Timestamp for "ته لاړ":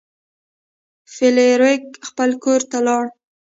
2.71-3.05